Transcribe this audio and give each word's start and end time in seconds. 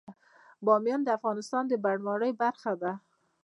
بامیان 0.65 1.01
د 1.03 1.09
افغانستان 1.17 1.63
د 1.67 1.73
بڼوالۍ 1.83 2.31
برخه 2.43 2.73
ده. 2.81 2.91